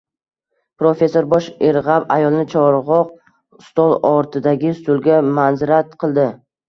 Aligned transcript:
Professor 0.83 1.27
bosh 1.33 1.49
irg`ab 1.67 2.07
ayolni 2.15 2.47
chog`roq 2.53 3.13
stol 3.67 3.93
ortidagi 4.13 4.73
stulga 4.81 5.21
manzirat 5.29 5.97
qildi 6.05 6.27